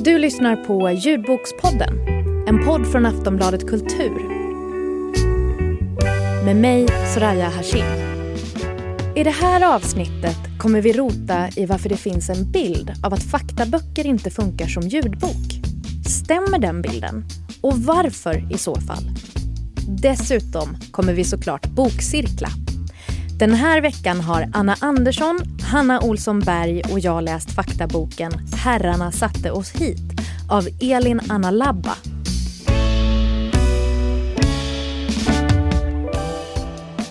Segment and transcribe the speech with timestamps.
[0.00, 2.08] Du lyssnar på Ljudbokspodden,
[2.48, 4.28] en podd från Aftonbladet Kultur.
[6.44, 7.86] Med mig, Soraya Hashim.
[9.16, 13.22] I det här avsnittet kommer vi rota i varför det finns en bild av att
[13.22, 15.60] faktaböcker inte funkar som ljudbok.
[16.06, 17.24] Stämmer den bilden?
[17.60, 19.04] Och varför i så fall?
[20.02, 22.48] Dessutom kommer vi såklart bokcirkla.
[23.38, 29.50] Den här veckan har Anna Andersson, Hanna Olsson Berg och jag läst faktaboken Herrarna satte
[29.50, 30.20] oss hit
[30.50, 31.94] av Elin Anna Labba.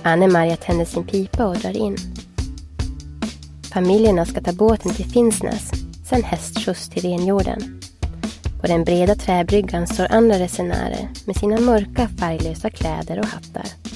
[0.03, 1.97] Anne-Maria tänder sin pipa och drar in.
[3.73, 5.71] Familjerna ska ta båten till Finnsnäs,
[6.09, 7.81] sen hästskjuts till renjorden.
[8.61, 13.86] På den breda träbryggan står andra resenärer med sina mörka färglösa kläder och hattar.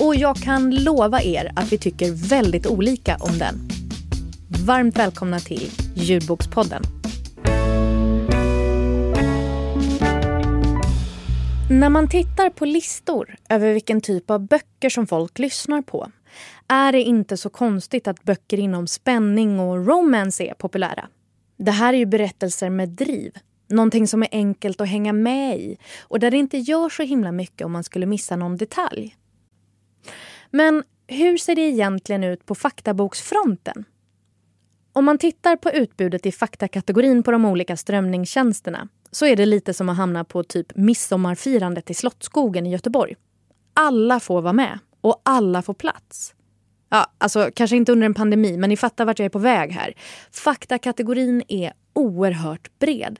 [0.00, 3.68] Och jag kan lova er att vi tycker väldigt olika om den.
[4.66, 6.82] Varmt välkomna till Ljudbokspodden.
[11.70, 16.10] När man tittar på listor över vilken typ av böcker som folk lyssnar på
[16.68, 21.08] är det inte så konstigt att böcker inom spänning och romance är populära.
[21.56, 23.32] Det här är ju berättelser med driv.
[23.68, 27.32] Någonting som är enkelt att hänga med i och där det inte gör så himla
[27.32, 29.16] mycket om man skulle missa någon detalj.
[30.50, 33.84] Men hur ser det egentligen ut på faktaboksfronten?
[34.92, 39.74] Om man tittar på utbudet i faktakategorin på de olika strömningstjänsterna så är det lite
[39.74, 43.16] som att hamna på typ midsommarfirandet i Slottsskogen i Göteborg.
[43.74, 46.34] Alla får vara med och alla får plats.
[46.88, 49.72] Ja, alltså kanske inte under en pandemi, men ni fattar vart jag är på väg
[49.72, 49.94] här.
[50.30, 53.18] Faktakategorin är oerhört bred.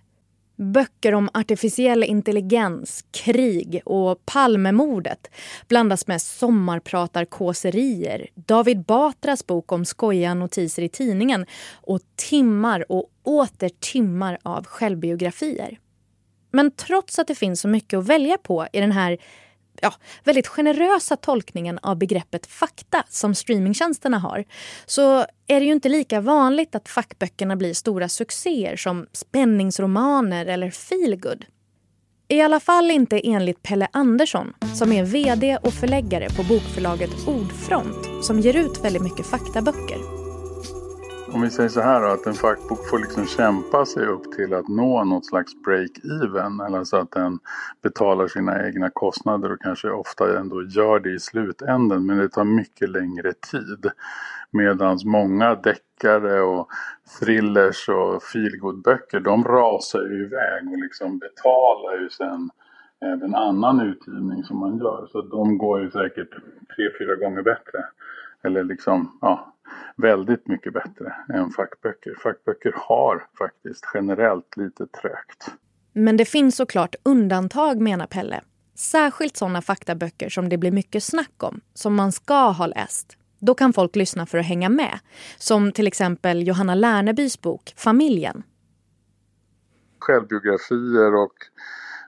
[0.60, 5.30] Böcker om artificiell intelligens, krig och Palmemordet
[5.68, 13.70] blandas med sommarpratarkåserier, David Batras bok om skojiga notiser i tidningen och timmar och åter
[13.80, 15.78] timmar av självbiografier.
[16.50, 19.18] Men trots att det finns så mycket att välja på i den här
[19.82, 24.44] ja, väldigt generösa tolkningen av begreppet fakta som streamingtjänsterna har
[24.86, 30.70] så är det ju inte lika vanligt att fackböckerna blir stora succéer som spänningsromaner eller
[30.70, 31.44] feelgood.
[32.28, 38.24] I alla fall inte enligt Pelle Andersson som är vd och förläggare på bokförlaget Ordfront
[38.24, 40.09] som ger ut väldigt mycket faktaböcker.
[41.34, 44.54] Om vi säger så här då, att en fackbok får liksom kämpa sig upp till
[44.54, 46.66] att nå något slags break-even.
[46.66, 47.38] Eller så att den
[47.82, 52.06] betalar sina egna kostnader och kanske ofta ändå gör det i slutänden.
[52.06, 53.90] Men det tar mycket längre tid.
[54.50, 56.68] Medan många deckare och
[57.20, 62.50] thrillers och feelgood-böcker de rasar ju iväg och liksom betalar ju sen
[63.04, 65.06] även annan utgivning som man gör.
[65.12, 66.30] Så de går ju säkert
[66.76, 67.84] tre, fyra gånger bättre.
[68.42, 69.54] Eller liksom, ja,
[69.96, 72.14] väldigt mycket bättre än fackböcker.
[72.22, 75.50] Fackböcker har faktiskt generellt lite trögt.
[75.92, 78.40] Men det finns såklart undantag menar Pelle.
[78.74, 83.16] Särskilt sådana faktaböcker som det blir mycket snack om, som man ska ha läst.
[83.38, 84.98] Då kan folk lyssna för att hänga med.
[85.38, 88.42] Som till exempel Johanna Lernebys bok Familjen.
[89.98, 91.34] Självbiografier och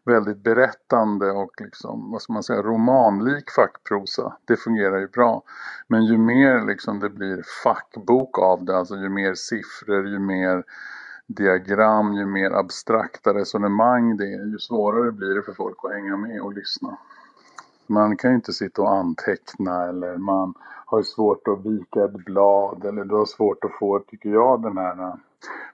[0.05, 4.37] väldigt berättande och liksom, vad ska man säga, romanlik fackprosa.
[4.45, 5.43] Det fungerar ju bra.
[5.89, 10.65] Men ju mer liksom det blir fackbok av det, alltså ju mer siffror, ju mer
[11.27, 16.17] diagram, ju mer abstrakta resonemang det är, ju svårare blir det för folk att hänga
[16.17, 16.99] med och lyssna.
[17.87, 20.55] Man kan ju inte sitta och anteckna eller man
[20.87, 24.79] har svårt att vika ett blad eller du har svårt att få, tycker jag, den
[24.79, 25.17] här,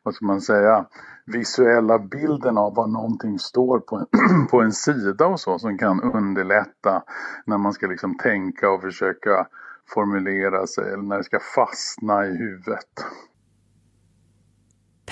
[0.03, 0.87] vad ska man säga,
[1.27, 4.07] visuella bilden av vad någonting står på en,
[4.51, 7.03] på en sida och så som kan underlätta
[7.47, 9.47] när man ska liksom tänka och försöka
[9.95, 12.89] formulera sig eller när det ska fastna i huvudet.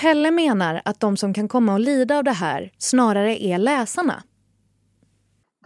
[0.01, 4.23] Pelle menar att de som kan komma och lida av det här snarare är läsarna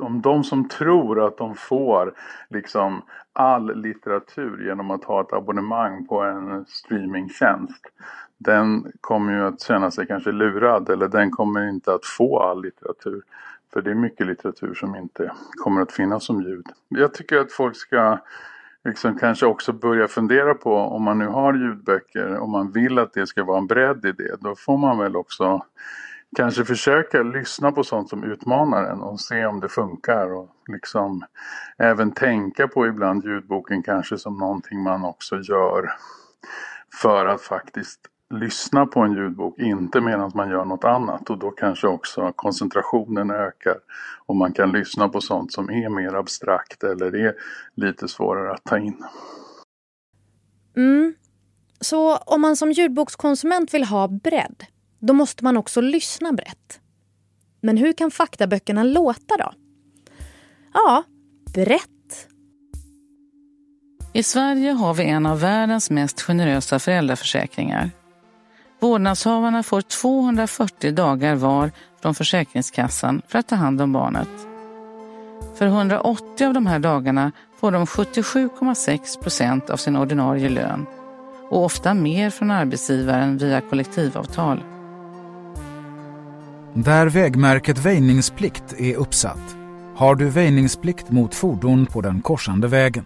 [0.02, 2.14] om de som tror att de får
[2.50, 3.02] liksom
[3.34, 7.86] all litteratur genom att ha ett abonnemang på en streamingtjänst.
[8.46, 12.62] Den kommer ju att känna sig kanske lurad eller den kommer inte att få all
[12.62, 13.22] litteratur.
[13.74, 15.32] För det är mycket litteratur som inte
[15.64, 16.66] kommer att finnas som ljud.
[16.88, 18.18] Jag tycker att folk ska
[18.84, 23.14] liksom kanske också börja fundera på om man nu har ljudböcker, om man vill att
[23.14, 25.66] det ska vara en bredd i det, då får man väl också
[26.38, 31.24] kanske försöka lyssna på sånt som utmanar en och se om det funkar och liksom
[31.78, 35.92] även tänka på ibland ljudboken kanske som någonting man också gör
[37.02, 38.00] för att faktiskt
[38.32, 43.32] lyssna på en ljudbok, inte medan man gör något annat och då kanske också koncentrationen
[43.32, 43.76] ökar
[44.26, 47.34] och man kan lyssna på sånt som är mer abstrakt eller är
[47.76, 49.04] lite svårare att ta in.
[50.78, 51.14] Mm.
[51.80, 54.66] Så om man som ljudbokskonsument vill ha bredd,
[55.00, 56.80] då måste man också lyssna brett.
[57.62, 59.54] Men hur kan faktaböckerna låta då?
[60.74, 61.04] Ja,
[61.54, 61.88] brett.
[64.14, 67.92] I Sverige har vi en av världens mest generösa föräldraförsäkringar.
[68.82, 74.30] Vårdnadshavarna får 240 dagar var från Försäkringskassan för att ta hand om barnet.
[75.56, 80.86] För 180 av de här dagarna får de 77,6 procent av sin ordinarie lön
[81.50, 84.64] och ofta mer från arbetsgivaren via kollektivavtal.
[86.74, 89.56] Där vägmärket väjningsplikt är uppsatt
[89.96, 93.06] har du väjningsplikt mot fordon på den korsande vägen.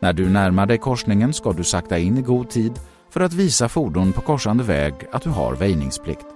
[0.00, 2.72] När du närmar dig korsningen ska du sakta in i god tid
[3.12, 6.26] för att visa fordon på korsande väg att du har väjningsplikt.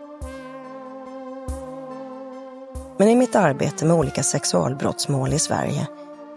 [2.98, 5.86] Men i mitt arbete med olika sexualbrottsmål i Sverige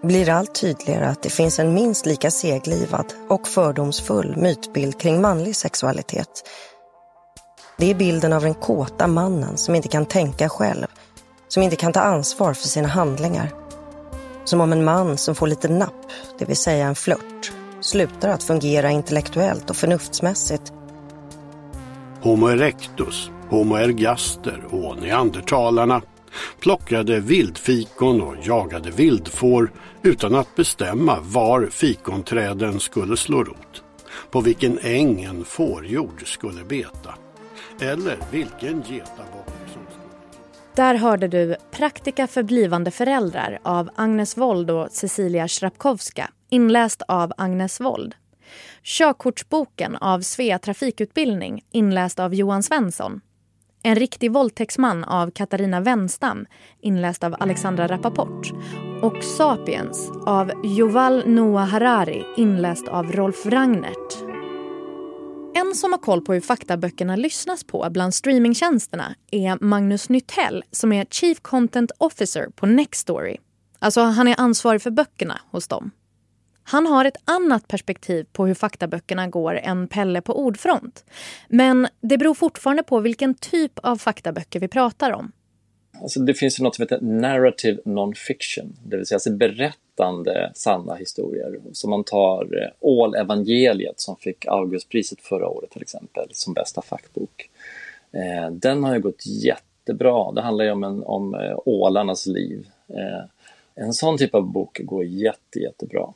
[0.03, 5.21] blir det allt tydligare att det finns en minst lika seglivad och fördomsfull mytbild kring
[5.21, 6.49] manlig sexualitet.
[7.77, 10.87] Det är bilden av den kåta mannen som inte kan tänka själv,
[11.47, 13.53] som inte kan ta ansvar för sina handlingar.
[14.45, 17.51] Som om en man som får lite napp, det vill säga en flört,
[17.89, 20.73] slutar att fungera intellektuellt och förnuftsmässigt.
[22.21, 26.01] Homo erectus, Homo ergaster och neandertalarna
[26.59, 29.71] plockade vildfikon och jagade vildfår
[30.03, 33.83] utan att bestämma var fikonträden skulle slå rot,
[34.31, 37.15] på vilken äng en fårjord skulle beta
[37.81, 39.58] eller vilken getabock.
[40.79, 47.33] Där hörde du Praktika för blivande föräldrar av Agnes Wold och Cecilia Shrapkowska inläst av
[47.37, 48.15] Agnes Wold.
[48.83, 53.21] Körkortsboken av Svea trafikutbildning inläst av Johan Svensson.
[53.83, 56.45] En riktig våldtäktsman av Katarina Wenstam
[56.81, 58.51] inläst av Alexandra Rappaport.
[59.01, 64.18] Och Sapiens av Yuval Noah Harari inläst av Rolf Ragnert.
[65.53, 70.93] En som har koll på hur faktaböckerna lyssnas på bland streamingtjänsterna är Magnus Nytell som
[70.93, 73.37] är Chief Content Officer på Nextory.
[73.79, 75.91] Alltså han är ansvarig för böckerna hos dem.
[76.63, 81.05] Han har ett annat perspektiv på hur faktaböckerna går än Pelle på ordfront.
[81.47, 85.31] Men det beror fortfarande på vilken typ av faktaböcker vi pratar om.
[86.01, 89.31] Alltså det finns något som heter narrative non-fiction, det vill säga alltså
[89.99, 91.59] berättande sanna historier.
[91.73, 97.49] Så man tar Ål-evangeliet som fick Augustpriset förra året till exempel som bästa fackbok.
[98.11, 100.31] Eh, den har ju gått jättebra.
[100.31, 102.67] Det handlar ju om, en, om eh, ålarnas liv.
[102.87, 103.25] Eh,
[103.75, 106.13] en sån typ av bok går jätte, jättebra.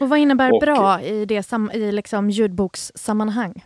[0.00, 3.64] Och vad innebär och, bra i, det i liksom ljudbokssammanhang?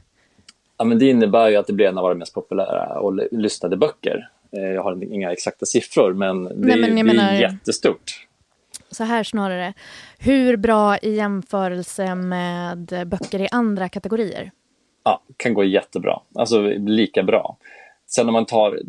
[0.78, 3.76] Ja, men det innebär ju att det blir en av våra mest populära och lyssnade
[3.76, 4.28] böcker.
[4.50, 8.25] Eh, jag har inga exakta siffror, men det, Nej, men det menar, är jättestort.
[8.90, 9.74] Så här snarare.
[10.18, 14.50] Hur bra i jämförelse med böcker i andra kategorier?
[15.04, 16.20] Ja, kan gå jättebra.
[16.34, 17.56] Alltså lika bra.
[18.06, 18.80] Sen om man tar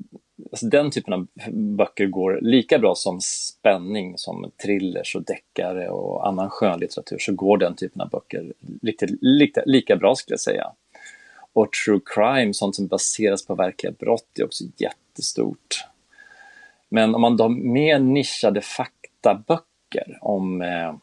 [0.52, 6.28] alltså den typen av böcker går lika bra som spänning, som thrillers och deckare och
[6.28, 10.72] annan skönlitteratur, så går den typen av böcker riktigt lika, lika bra skulle jag säga.
[11.54, 15.86] Och true crime, sånt som baseras på verkliga brott, är också jättestort.
[16.90, 19.67] Men om man då har mer nischade faktaböcker
[20.22, 20.96] om eh,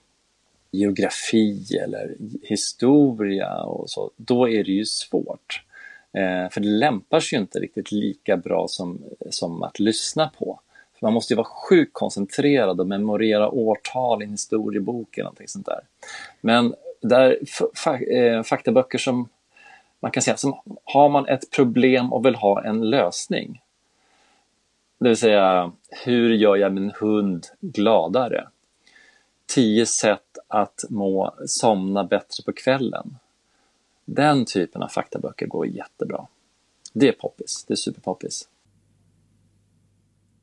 [0.71, 5.63] geografi eller historia och så, då är det ju svårt.
[6.13, 10.61] Eh, för det lämpar sig ju inte riktigt lika bra som, som att lyssna på.
[10.99, 15.49] För man måste ju vara sjukt koncentrerad och memorera årtal i en historiebok eller någonting
[15.49, 15.81] sånt där.
[16.41, 17.39] Men där,
[17.75, 19.29] fa, eh, faktaböcker som
[20.01, 23.61] man kan säga, som har man ett problem och vill ha en lösning.
[24.99, 25.73] Det vill säga,
[26.05, 28.49] hur gör jag min hund gladare?
[29.55, 33.17] Tio sätt att må somna bättre på kvällen.
[34.05, 36.27] Den typen av faktaböcker går jättebra.
[36.93, 38.49] Det är poppis, det är superpoppis.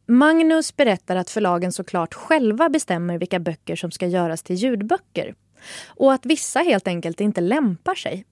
[0.06, 5.36] Magnus berättar att förlagen såklart själva bestämmer vilka böcker som ska göras till ljudböcker.
[5.88, 8.26] Och att vissa helt enkelt inte lämpar sig.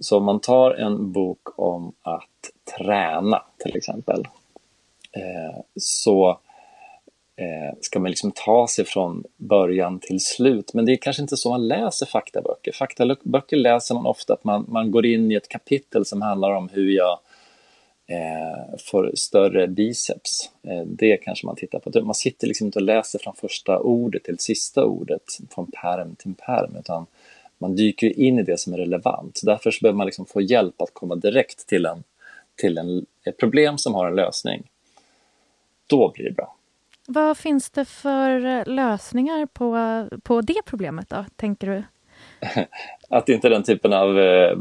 [0.00, 4.28] Så om man tar en bok om att träna till exempel.
[5.12, 6.40] Eh, så
[7.38, 10.74] Eh, ska man liksom ta sig från början till slut.
[10.74, 12.72] Men det är kanske inte så man läser faktaböcker.
[12.72, 16.68] Faktaböcker läser man ofta att man, man går in i ett kapitel som handlar om
[16.68, 17.18] hur jag
[18.06, 20.50] eh, får större biceps.
[20.62, 22.00] Eh, det kanske man tittar på.
[22.00, 26.34] Man sitter liksom inte och läser från första ordet till sista ordet, från pärm till
[26.34, 27.06] pärm, utan
[27.58, 29.40] man dyker in i det som är relevant.
[29.44, 32.02] Därför så behöver man liksom få hjälp att komma direkt till, en,
[32.54, 34.62] till en, ett problem som har en lösning.
[35.86, 36.55] Då blir det bra.
[37.06, 39.76] Vad finns det för eh, lösningar på,
[40.22, 41.84] på det problemet då, tänker du?
[43.08, 44.56] att inte den typen av eh,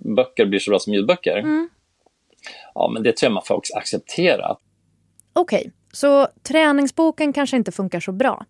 [0.00, 1.38] böcker blir så bra som ljudböcker?
[1.38, 1.68] Mm.
[2.74, 4.56] Ja, men det tror jag man får också acceptera.
[5.32, 8.46] Okej, okay, så träningsboken kanske inte funkar så bra.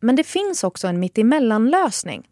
[0.00, 2.28] Men det finns också en mittemellan-lösning.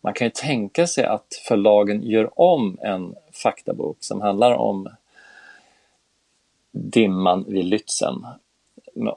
[0.00, 4.88] Man kan ju tänka sig att förlagen gör om en faktabok som handlar om
[6.72, 8.26] dimman vid Lützen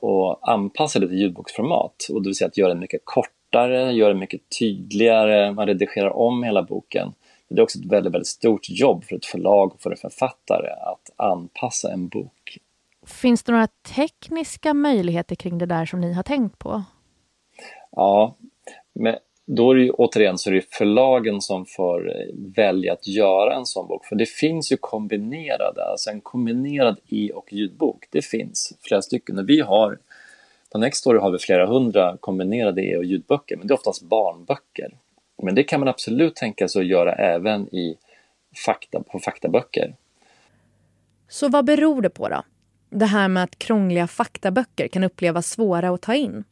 [0.01, 2.07] och anpassa det till ljudboksformat.
[2.13, 6.17] Och det vill säga att göra den mycket kortare, göra den mycket tydligare, man redigerar
[6.17, 7.13] om hela boken.
[7.49, 10.69] Det är också ett väldigt, väldigt stort jobb för ett förlag och för en författare
[10.69, 12.57] att anpassa en bok.
[13.05, 16.83] Finns det några tekniska möjligheter kring det där som ni har tänkt på?
[17.91, 18.35] Ja,
[18.93, 19.15] men
[19.49, 22.25] då är det ju återigen så är det förlagen som får eh,
[22.55, 24.05] välja att göra en sån bok.
[24.05, 28.05] För det finns ju kombinerade, alltså en kombinerad e och ljudbok.
[28.09, 29.99] Det finns flera stycken och vi har
[30.71, 34.91] på Nextory har vi flera hundra kombinerade e och ljudböcker, men det är oftast barnböcker.
[35.43, 37.97] Men det kan man absolut tänka sig att göra även i
[38.65, 39.95] fakta, på faktaböcker.
[41.27, 42.43] Så vad beror det på då?
[42.89, 46.43] Det här med att krångliga faktaböcker kan upplevas svåra att ta in?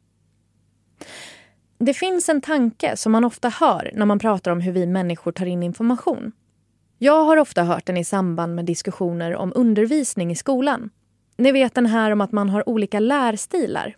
[1.77, 5.31] Det finns en tanke som man ofta hör när man pratar om hur vi människor
[5.31, 6.31] tar in information.
[6.97, 10.89] Jag har ofta hört den i samband med diskussioner om undervisning i skolan.
[11.37, 13.95] Ni vet den här om att man har olika lärstilar.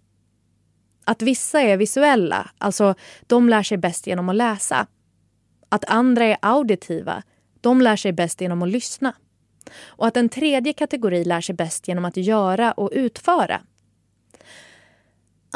[1.06, 2.96] Att vissa är visuella, alltså
[3.28, 4.88] de lär sig bäst genom att läsa.
[5.70, 7.24] Att andra är auditiva,
[7.62, 9.14] de lär sig bäst genom att lyssna.
[9.86, 13.62] Och att en tredje kategori lär sig bäst genom att göra och utföra,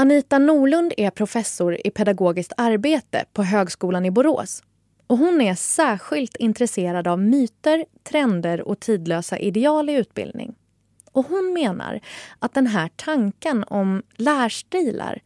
[0.01, 4.63] Anita Norlund är professor i pedagogiskt arbete på Högskolan i Borås.
[5.08, 10.55] Och hon är särskilt intresserad av myter, trender och tidlösa ideal i utbildning.
[11.12, 12.00] Och hon menar
[12.39, 15.22] att den här tanken om lärstilar,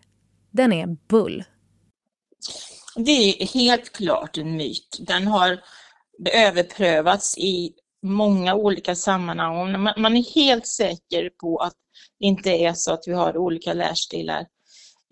[0.52, 1.44] den är bull.
[2.96, 4.98] Det är helt klart en myt.
[5.00, 5.60] Den har
[6.34, 9.82] överprövats i många olika sammanhang.
[9.98, 11.74] Man är helt säker på att
[12.20, 14.46] det inte är så att vi har olika lärstilar.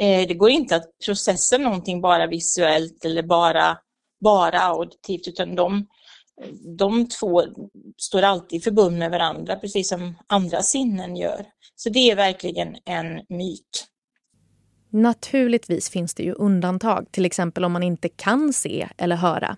[0.04, 3.78] Eh, det går inte att processa någonting bara visuellt eller bara,
[4.24, 5.88] bara auditivt, utan de,
[6.78, 7.44] de två
[7.98, 11.46] står alltid förbundna med varandra, precis som andra sinnen gör.
[11.76, 13.88] Så det är verkligen en myt.
[14.90, 19.58] Naturligtvis finns det ju undantag, till exempel om man inte kan se eller höra.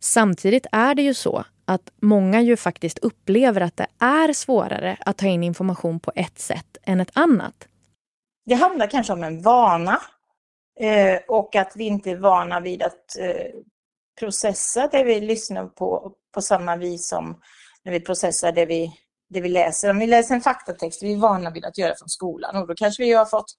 [0.00, 5.18] Samtidigt är det ju så att många ju faktiskt upplever att det är svårare att
[5.18, 7.66] ta in information på ett sätt än ett annat.
[8.50, 10.00] Det handlar kanske om en vana
[10.80, 13.46] eh, och att vi inte är vana vid att eh,
[14.20, 17.40] processa det vi lyssnar på på samma vis som
[17.84, 18.92] när vi processar det vi,
[19.28, 19.90] det vi läser.
[19.90, 22.74] Om vi läser en faktatext, vi är vana vid att göra från skolan och då
[22.74, 23.52] kanske vi har fått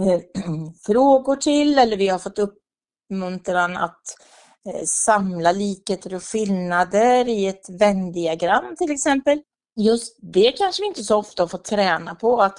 [0.00, 0.20] eh,
[0.86, 4.02] frågor till eller vi har fått uppmuntran att
[4.68, 9.42] eh, samla likheter och skillnader i ett vändiagram till exempel.
[9.80, 12.58] Just det kanske vi inte så ofta fått träna på, att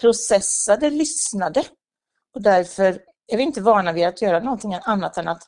[0.00, 1.64] processade, lyssnade.
[2.34, 3.00] Och därför
[3.32, 5.42] är vi inte vana vid att göra någonting annat än att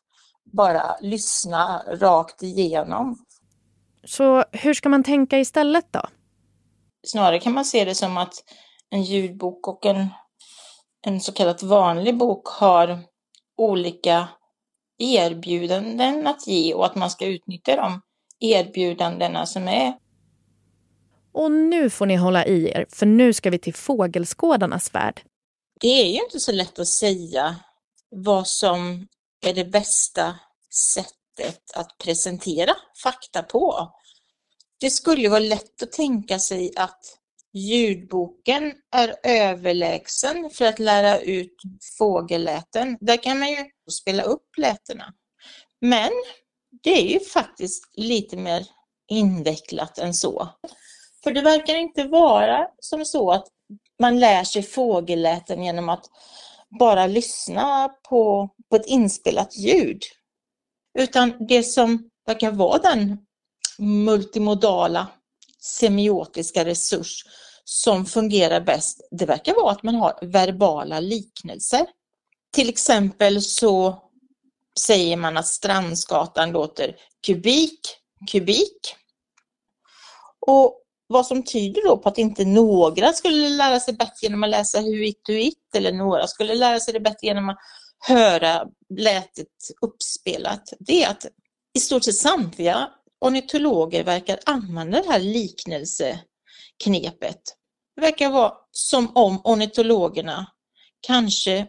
[0.53, 3.19] bara lyssna rakt igenom.
[4.05, 6.03] Så hur ska man tänka istället då?
[7.07, 8.35] Snarare kan man se det som att
[8.91, 10.09] en ljudbok och en,
[11.07, 13.01] en så kallad vanlig bok har
[13.57, 14.29] olika
[14.99, 18.01] erbjudanden att ge och att man ska utnyttja de
[18.41, 19.95] erbjudandena som är
[21.39, 25.23] och nu får ni hålla i er, för nu ska vi till fågelskådarnas värld.
[25.81, 27.57] Det är ju inte så lätt att säga
[28.11, 29.09] vad som
[29.47, 30.39] är det bästa
[30.75, 33.93] sättet att presentera fakta på.
[34.81, 37.01] Det skulle vara lätt att tänka sig att
[37.53, 41.57] ljudboken är överlägsen för att lära ut
[41.99, 42.99] fågelläten.
[43.01, 45.15] Där kan man ju spela upp lätena.
[45.81, 46.11] Men
[46.83, 48.67] det är ju faktiskt lite mer
[49.09, 50.49] invecklat än så.
[51.29, 53.47] För det verkar inte vara som så att
[54.01, 56.05] man lär sig fågelläten genom att
[56.79, 60.03] bara lyssna på, på ett inspelat ljud.
[60.99, 63.19] Utan det som verkar vara den
[63.79, 65.07] multimodala
[65.61, 67.25] semiotiska resurs
[67.65, 71.87] som fungerar bäst, det verkar vara att man har verbala liknelser.
[72.53, 74.03] Till exempel så
[74.81, 77.81] säger man att Strandsgatan låter kubik,
[78.33, 78.97] kubik.
[80.47, 84.51] Och vad som tyder då på att inte några skulle lära sig bättre genom att
[84.51, 87.59] läsa huit huit eller några skulle lära sig det bättre genom att
[87.99, 88.67] höra
[88.99, 89.47] lätet
[89.81, 91.27] uppspelat, det är att
[91.75, 92.89] i stort sett samtliga
[93.21, 97.43] ornitologer verkar använda det här liknelseknepet.
[97.97, 100.47] Det verkar vara som om ornitologerna
[101.01, 101.67] kanske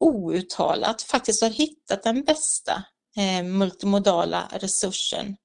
[0.00, 2.84] outtalat faktiskt har hittat den bästa
[3.16, 5.36] eh, multimodala resursen.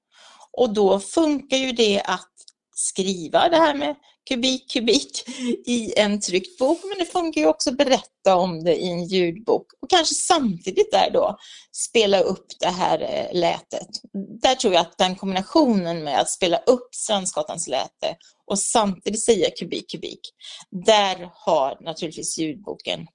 [0.52, 2.31] Och då funkar ju det att
[2.74, 3.96] skriva det här med
[4.28, 5.28] kubik, kubik
[5.66, 9.04] i en tryckt bok, men det funkar ju också att berätta om det i en
[9.04, 11.38] ljudbok och kanske samtidigt där då
[11.72, 13.88] spela upp det här eh, lätet.
[14.42, 19.50] Där tror jag att den kombinationen med att spela upp Strandsgatans läte och samtidigt säga
[19.50, 20.20] kubik, kubik,
[20.86, 23.06] där har naturligtvis ljudboken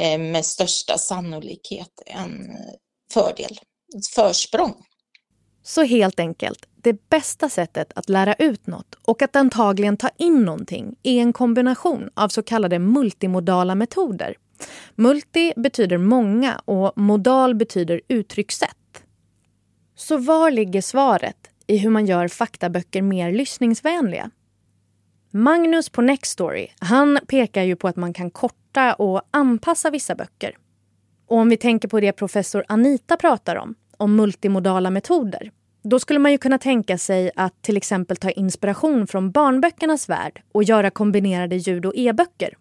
[0.00, 2.74] eh, med största sannolikhet en eh,
[3.12, 3.60] fördel,
[3.96, 4.74] ett försprång.
[5.62, 10.44] Så helt enkelt, det bästa sättet att lära ut något och att antagligen ta in
[10.44, 14.36] någonting är en kombination av så kallade multimodala metoder.
[14.94, 19.02] Multi betyder många och modal betyder uttryckssätt.
[19.94, 24.30] Så var ligger svaret i hur man gör faktaböcker mer lyssningsvänliga?
[25.30, 30.56] Magnus på Nextory, han pekar ju på att man kan korta och anpassa vissa böcker.
[31.26, 35.50] Och om vi tänker på det professor Anita pratar om, om multimodala metoder,
[35.82, 40.42] då skulle man ju kunna tänka sig att till exempel ta inspiration från barnböckernas värld
[40.52, 42.54] och göra kombinerade ljud och e-böcker.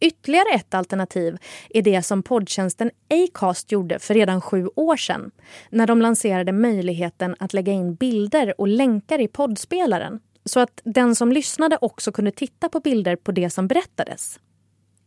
[0.00, 1.36] Ytterligare ett alternativ
[1.68, 5.30] är det som poddtjänsten Acast gjorde för redan sju år sedan
[5.70, 11.14] när de lanserade möjligheten att lägga in bilder och länkar i poddspelaren så att den
[11.14, 14.40] som lyssnade också kunde titta på bilder på det som berättades.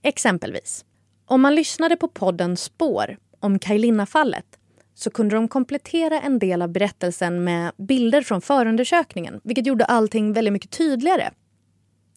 [0.02, 0.86] Exempelvis,
[1.26, 4.46] om man lyssnade på podden Spår om Kajlinna-fallet
[4.96, 10.34] så kunde de komplettera en del av berättelsen med bilder från förundersökningen vilket gjorde allting
[10.34, 11.30] väldigt mycket tydligare.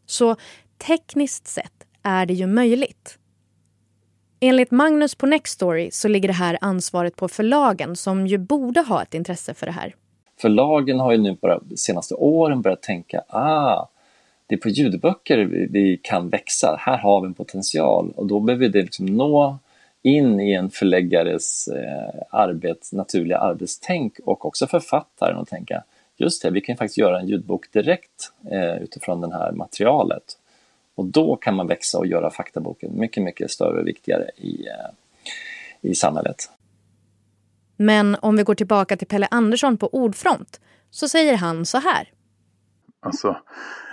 [0.06, 0.36] Så
[0.78, 3.18] tekniskt sett är det ju möjligt.
[4.40, 9.02] Enligt Magnus på Nextory så ligger det här ansvaret på förlagen som ju borde ha
[9.02, 9.94] ett intresse för det här.
[10.40, 13.88] Förlagen har ju nu bara de senaste åren börjat tänka ah,
[14.46, 15.38] det är på ljudböcker
[15.70, 19.58] vi kan växa, här har vi en potential och då behöver det liksom nå
[20.06, 25.84] in i en förläggares eh, arbets, naturliga arbetstänk och också författaren och tänka
[26.16, 30.38] just det, vi kan faktiskt göra en ljudbok direkt eh, utifrån det här materialet.
[30.94, 35.90] Och då kan man växa och göra faktaboken mycket, mycket större och viktigare i, eh,
[35.90, 36.50] i samhället.
[37.76, 42.08] Men om vi går tillbaka till Pelle Andersson på Ordfront så säger han så här.
[43.06, 43.36] Alltså,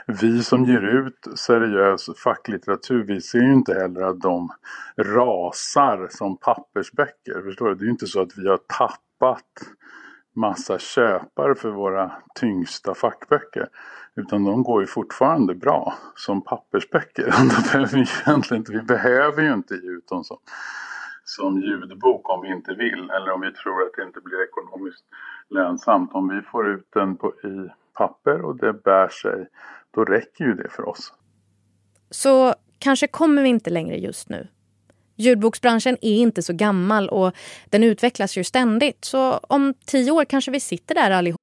[0.08, 4.50] vi som ger ut seriös facklitteratur, vi ser ju inte heller att de
[4.98, 7.42] rasar som pappersböcker.
[7.42, 7.76] Förstår du?
[7.76, 9.46] Det är ju inte så att vi har tappat
[10.36, 13.68] massa köpare för våra tyngsta fackböcker.
[14.16, 17.26] Utan de går ju fortfarande bra som pappersböcker.
[17.74, 20.38] Behöver vi, egentligen inte, vi behöver ju inte ge ut dem som,
[21.24, 23.10] som ljudbok om vi inte vill.
[23.10, 25.06] Eller om vi tror att det inte blir ekonomiskt
[25.50, 26.14] lönsamt.
[26.14, 29.48] Om vi får ut den på, i papper och det bär sig
[29.96, 31.14] då räcker ju det för oss.
[32.10, 34.48] Så kanske kommer vi inte längre just nu.
[35.16, 39.06] Ljudboksbranschen är inte så gammal och den utvecklas ju ständigt.
[39.06, 41.43] Så om tio år kanske vi sitter där allihop.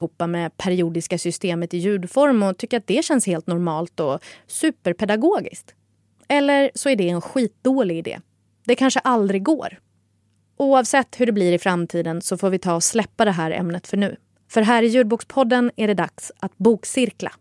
[0.00, 5.74] Hoppa med periodiska systemet i ljudform och tycker att det känns helt normalt och superpedagogiskt.
[6.28, 8.20] Eller så är det en skitdålig idé.
[8.64, 9.78] Det kanske aldrig går.
[10.56, 13.86] Oavsett hur det blir i framtiden så får vi ta och släppa det här ämnet
[13.86, 14.16] för nu.
[14.48, 17.32] För här i Ljudbokspodden är det dags att bokcirkla.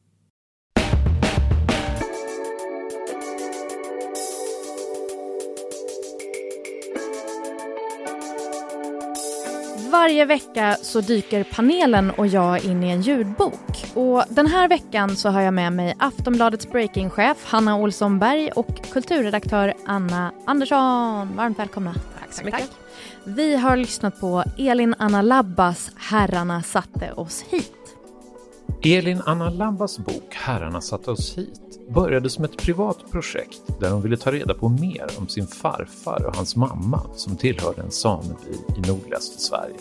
[9.96, 13.86] Varje vecka så dyker panelen och jag in i en ljudbok.
[13.94, 18.92] Och den här veckan så har jag med mig Aftonbladets breakingchef Hanna Olsson Berg och
[18.92, 21.36] kulturredaktör Anna Andersson.
[21.36, 21.94] Varmt välkomna.
[22.20, 22.72] Tack så mycket.
[23.24, 27.75] Vi har lyssnat på Elin Anna Labbas Herrarna satte oss hit.
[28.88, 34.02] Elin Anna Lambas bok Herrarna satte oss hit började som ett privat projekt där hon
[34.02, 38.54] ville ta reda på mer om sin farfar och hans mamma som tillhörde en sameby
[38.78, 39.76] i nordligaste Sverige.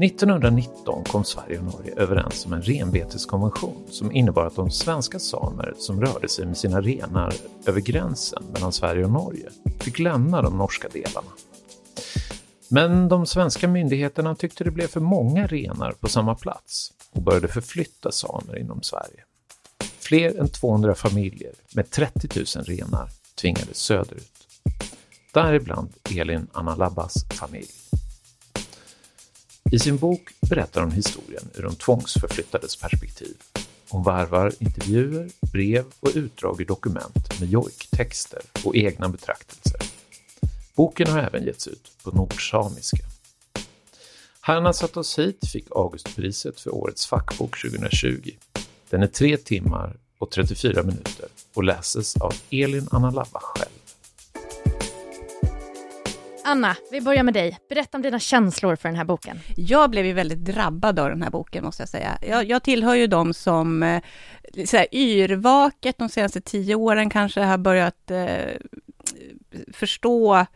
[0.00, 5.74] 1919 kom Sverige och Norge överens om en renbeteskonvention som innebar att de svenska samer
[5.76, 7.34] som rörde sig med sina renar
[7.66, 9.48] över gränsen mellan Sverige och Norge
[9.80, 11.30] fick lämna de norska delarna.
[12.68, 17.48] Men de svenska myndigheterna tyckte det blev för många renar på samma plats och började
[17.48, 19.24] förflytta samer inom Sverige.
[19.98, 24.48] Fler än 200 familjer med 30 000 renar tvingades söderut.
[25.32, 27.70] Däribland Elin Anna Labbas familj.
[29.70, 33.36] I sin bok berättar hon historien ur de tvångsförflyttades perspektiv.
[33.88, 39.80] Hon varvar intervjuer, brev och utdrag ur dokument med jojktexter och egna betraktelser.
[40.74, 43.11] Boken har även getts ut på nordsamiska.
[44.44, 48.30] Herrarna satt oss hit fick Augustpriset för årets fackbok 2020.
[48.90, 53.70] Den är tre timmar och 34 minuter och läses av Elin Anna Labba själv.
[56.44, 57.58] Anna, vi börjar med dig.
[57.68, 59.40] Berätta om dina känslor för den här boken.
[59.56, 62.18] Jag blev ju väldigt drabbad av den här boken, måste jag säga.
[62.28, 64.02] Jag, jag tillhör ju de som eh,
[64.66, 68.56] så här, yrvaket de senaste tio åren kanske har börjat eh,
[69.72, 70.46] förstå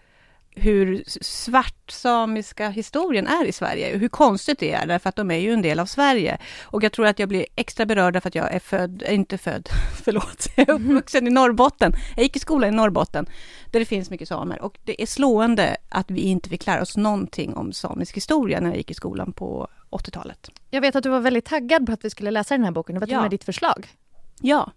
[0.58, 5.38] hur svart samiska historien är i Sverige, hur konstigt det är, därför att de är
[5.38, 6.38] ju en del av Sverige.
[6.62, 9.38] Och jag tror att jag blir extra berörd därför att jag är född, är inte
[9.38, 9.68] född,
[10.04, 11.92] förlåt, jag är uppvuxen i Norrbotten.
[12.16, 13.26] Jag gick i skolan i Norrbotten,
[13.70, 14.62] där det finns mycket samer.
[14.62, 18.68] Och det är slående att vi inte fick lära oss någonting om samisk historia när
[18.68, 20.50] jag gick i skolan på 80-talet.
[20.70, 22.94] Jag vet att du var väldigt taggad på att vi skulle läsa den här boken,
[22.94, 23.86] det var till och med ditt förslag.
[24.40, 24.72] Ja,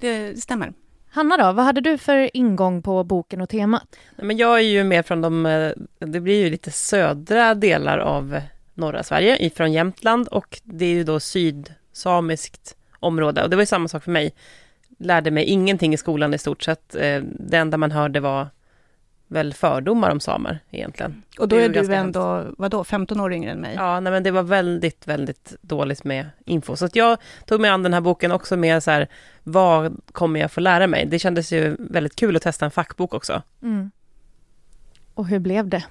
[0.00, 0.72] det stämmer.
[1.14, 3.96] Hanna då, vad hade du för ingång på boken och temat?
[4.16, 7.98] Nej, Men jag är ju mer från de, eh, det blir ju lite södra delar
[7.98, 8.40] av
[8.74, 13.66] norra Sverige, ifrån Jämtland och det är ju då sydsamiskt område och det var ju
[13.66, 14.34] samma sak för mig.
[14.98, 16.94] Lärde mig ingenting i skolan i stort sett.
[16.94, 18.46] Eh, det enda man hörde var
[19.32, 21.22] väl fördomar om samer egentligen.
[21.38, 23.74] Och då är du ändå, vadå, 15 år yngre än mig?
[23.74, 26.76] Ja, nej, men det var väldigt, väldigt dåligt med info.
[26.76, 29.08] Så att jag tog mig an den här boken också med så här,
[29.42, 31.06] vad kommer jag få lära mig?
[31.06, 33.42] Det kändes ju väldigt kul att testa en fackbok också.
[33.62, 33.90] Mm.
[35.14, 35.84] Och hur blev det?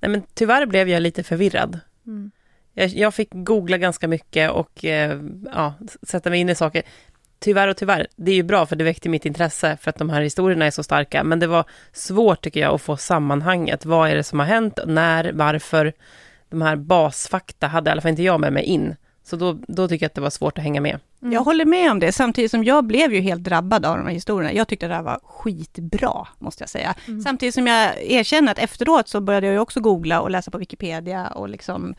[0.00, 1.80] Nej, men tyvärr blev jag lite förvirrad.
[2.06, 2.30] Mm.
[2.74, 5.20] Jag, jag fick googla ganska mycket och eh,
[5.52, 6.82] ja, sätta mig in i saker.
[7.42, 10.10] Tyvärr och tyvärr, det är ju bra för det väckte mitt intresse för att de
[10.10, 11.24] här historierna är så starka.
[11.24, 13.84] Men det var svårt tycker jag att få sammanhanget.
[13.84, 14.78] Vad är det som har hänt?
[14.86, 15.32] När?
[15.32, 15.92] Varför?
[16.48, 18.96] De här basfakta hade i alla fall inte jag med mig in.
[19.24, 20.98] Så då, då tycker jag att det var svårt att hänga med.
[21.20, 24.14] Jag håller med om det, samtidigt som jag blev ju helt drabbad av de här
[24.14, 24.52] historierna.
[24.52, 26.94] Jag tyckte det här var skitbra, måste jag säga.
[27.24, 30.58] Samtidigt som jag erkänner att efteråt så började jag ju också googla och läsa på
[30.58, 31.94] Wikipedia och liksom,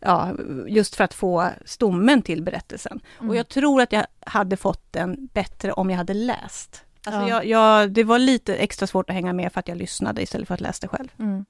[0.00, 0.34] ja,
[0.66, 3.00] just för att få stommen till berättelsen.
[3.18, 3.30] Mm.
[3.30, 6.84] Och jag tror att jag hade fått den bättre om jag hade läst.
[7.04, 7.28] Alltså Ja.
[7.28, 10.48] jag, jag, det var lite extra svårt att hänga med för att jag lyssnade istället
[10.48, 11.08] för att läsa själv.
[11.18, 11.44] Mm.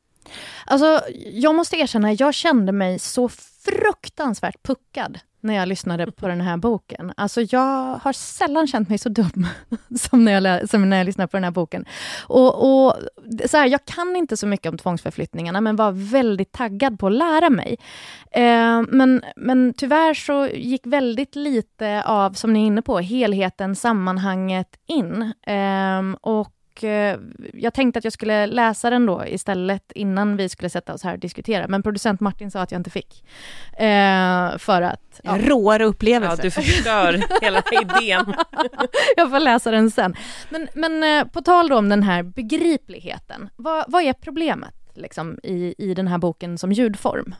[0.66, 1.00] Alltså,
[1.32, 3.28] jag måste erkänna, jag kände mig så
[3.64, 7.12] fruktansvärt puckad när jag lyssnade på den här boken.
[7.16, 9.46] Alltså, jag har sällan känt mig så dum
[9.98, 11.84] som när jag, som när jag lyssnade på den här boken.
[12.26, 12.94] Och, och
[13.46, 17.12] så här, jag kan inte så mycket om tvångsförflyttningarna, men var väldigt taggad på att
[17.12, 17.78] lära mig.
[18.32, 23.76] Eh, men, men tyvärr så gick väldigt lite av, som ni är inne på, helheten,
[23.76, 25.22] sammanhanget in.
[25.46, 26.02] Eh,
[26.80, 27.18] och eh,
[27.54, 31.12] jag tänkte att jag skulle läsa den då istället innan vi skulle sätta oss här
[31.12, 31.68] och diskutera.
[31.68, 33.24] Men producent Martin sa att jag inte fick.
[33.72, 35.20] Eh, för att...
[35.22, 35.38] Ja.
[35.38, 36.36] Råare upplevelse.
[36.38, 38.34] Ja, du förstör hela idén.
[39.16, 40.14] jag får läsa den sen.
[40.48, 43.48] Men, men eh, på tal då om den här begripligheten.
[43.56, 47.34] Vad, vad är problemet liksom, i, i den här boken som ljudform?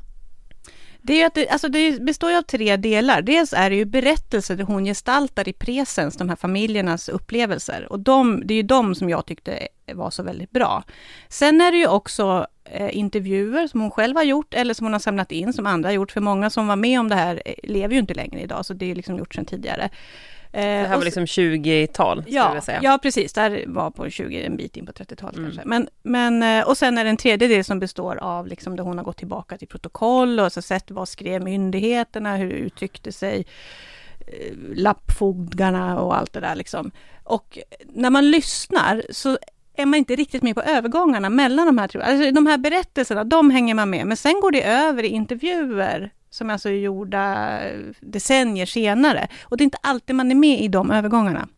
[1.03, 3.23] Det, är ju att det, alltså det består ju av tre delar.
[3.23, 7.87] Dels är det ju berättelser där hon gestaltar i presens de här familjernas upplevelser.
[7.91, 10.85] Och de, det är ju de som jag tyckte var så väldigt bra.
[11.29, 14.93] Sen är det ju också eh, intervjuer som hon själv har gjort eller som hon
[14.93, 16.13] har samlat in som andra har gjort.
[16.13, 18.75] För många som var med om det här eh, lever ju inte längre idag, så
[18.75, 19.91] det är ju liksom gjort sedan tidigare.
[20.53, 22.81] Eh, Det här var liksom 20-tal, skulle Ja, jag säga.
[22.83, 23.33] ja, precis.
[23.33, 25.51] Det här var på 20, en bit in på 30-talet Mm.
[25.51, 25.69] kanske.
[25.69, 28.85] Men, men, eh, och sen är det en tredje del som består av liksom där
[28.85, 33.47] hon har gått tillbaka till protokoll och så sett vad skrev myndigheterna, hur uttryckte sig
[34.21, 36.91] eh, lappfogdarna och allt det där liksom.
[37.25, 37.59] Och
[37.95, 39.39] när man lyssnar så
[39.77, 41.97] är man inte riktigt med på övergångarna mellan de här.
[41.97, 44.07] Alltså de här berättelserna, de hänger man med.
[44.07, 47.59] Men sen går det över i intervjuer som alltså är gjorda
[48.01, 49.29] decennier senare.
[49.45, 51.49] Och det är inte alltid man är med i de övergångarna.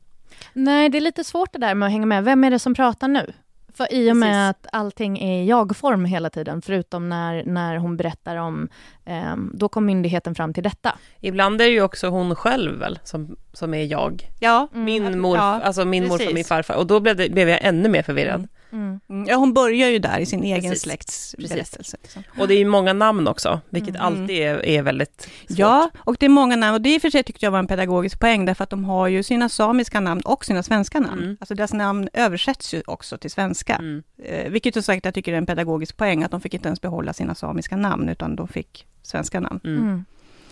[0.52, 2.24] Nej, det är lite svårt det där med att hänga med.
[2.24, 3.32] Vem är det som pratar nu?
[3.74, 7.96] För i och med att allting är i jag-form hela tiden, förutom när, när hon
[7.96, 8.68] berättar om,
[9.04, 10.98] eh, då kom myndigheten fram till detta.
[11.20, 14.28] Ibland är det ju också hon själv väl, som, som är jag.
[14.40, 14.68] Ja.
[14.72, 16.35] Min, morf, Ja, alltså min morfar och precis.
[16.35, 16.74] min farfar.
[16.74, 18.48] Och då blev, det, blev jag ännu mer förvirrad.
[18.72, 18.81] Mm.
[19.28, 20.83] Ja, hon börjar ju där i sin egen Precis.
[20.83, 21.52] släkts Precis.
[21.55, 21.96] berättelse.
[22.02, 22.22] Liksom.
[22.38, 24.02] Och det är ju många namn också, vilket Mm.
[24.07, 25.59] alltid är, är väldigt svårt.
[25.59, 27.59] Ja, och det är många namn och det i och för sig tyckte jag var
[27.59, 31.22] en pedagogisk poäng därför att de har ju sina samiska namn och sina svenska namn.
[31.22, 31.37] Mm.
[31.40, 33.81] Alltså deras namn översätts ju också till svenska.
[34.24, 36.81] Eh, vilket som sagt jag tycker är en pedagogisk poäng att de fick inte ens
[36.81, 39.61] behålla sina samiska namn utan de fick svenska namn.
[39.64, 40.05] Mm.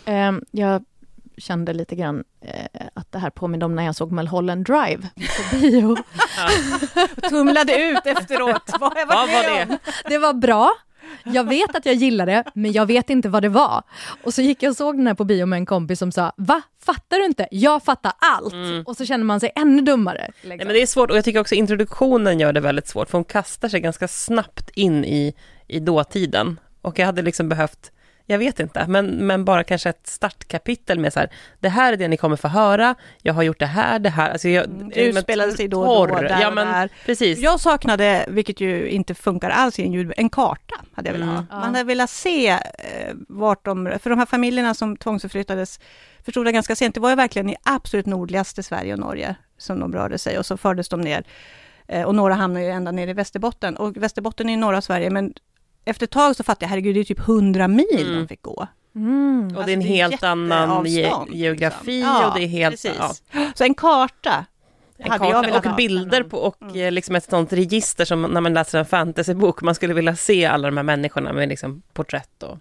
[0.04, 0.84] Ehm, jag
[1.36, 5.56] kände lite grann eh, att det här påminner om när jag såg Mulholland Drive på
[5.56, 5.96] bio.
[7.28, 8.70] Tumlade ut efteråt.
[8.80, 9.78] Vad, vad var det?
[10.08, 10.72] Det var bra.
[11.24, 13.82] Jag vet att jag gillade det, men jag vet inte vad det var.
[14.22, 16.32] Och så gick jag och såg den här på bio med en kompis som sa,
[16.36, 16.62] va?
[16.82, 17.48] Fattar du inte?
[17.50, 18.54] Jag fattar allt!
[18.86, 20.26] Och så känner man sig ännu dummare.
[20.26, 20.48] Liksom.
[20.48, 23.18] Nej, men det är svårt och jag tycker också introduktionen gör det väldigt svårt för
[23.18, 25.34] hon kastar sig ganska snabbt in i,
[25.66, 26.60] i dåtiden.
[26.82, 27.92] Och jag hade liksom behövt,
[28.30, 31.96] jag vet inte, men, men bara kanske ett startkapitel med så här, det här är
[31.96, 34.68] det ni kommer få höra, jag har gjort det här, det här, alltså jag...
[34.68, 36.90] Det utspelade sig då och då, där Ja och men där.
[37.06, 37.38] precis.
[37.38, 41.28] Jag saknade, vilket ju inte funkar alls i en ljud, en karta hade jag velat
[41.28, 41.46] Mm.
[41.50, 41.58] ha.
[41.60, 42.58] Man hade velat se eh,
[43.28, 45.80] vart de, för de här familjerna som tvångsförflyttades,
[46.24, 49.80] förstod jag ganska sent, det var ju verkligen i absolut nordligaste Sverige och Norge som
[49.80, 51.24] de rörde sig och så fördes de ner.
[51.88, 55.10] Eh, och några hamnade ju ända ner i Västerbotten och Västerbotten är i norra Sverige
[55.10, 55.32] men
[55.84, 58.14] efter ett tag så fattade jag, herregud det är typ 100 mil Mm.
[58.20, 58.66] de fick gå.
[58.94, 59.56] Mm.
[59.56, 62.24] Och det är en helt annan ge jätteavstånd, geografi liksom.
[62.24, 62.84] och det är helt...
[62.84, 63.12] Ja.
[63.54, 64.44] Så en karta
[64.96, 68.40] En hade jag karta och bilder på och eh, liksom ett sånt register som när
[68.40, 72.42] man läser en fantasybok, man skulle vilja se alla de här människorna med liksom porträtt
[72.42, 72.58] och...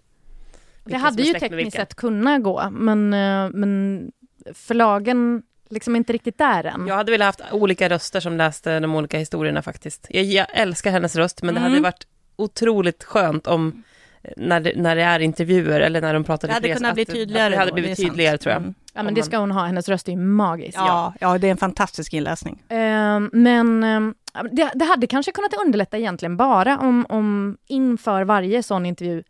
[0.84, 4.12] Det hade är ju tekniskt sett kunnat gå, men, eh, men
[4.54, 6.88] förlagen liksom inte riktigt där än.
[6.88, 10.08] Jag hade velat haft olika röster som läste de olika historierna faktiskt.
[10.10, 11.72] Jag, jag älskar hennes röst, men det Mm.
[11.72, 12.08] hade varit
[12.40, 13.84] otroligt skönt om
[14.24, 16.78] eh, när det, när det är intervjuer eller när de pratar Det hade i pres,
[16.80, 18.62] kunnat bli det- tydligare Det hade blivit det tydligare tror jag.
[18.62, 18.74] Mm.
[18.94, 20.78] Ja, men det ska hon ha, hennes röst är magisk.
[20.78, 22.64] Ja, ja, det är en fantastisk inläsning.
[22.70, 24.14] Ehm, men ehm,
[24.52, 29.24] det, det hade kanske kunnat underlätta egentligen bara om, om inför varje sån intervju,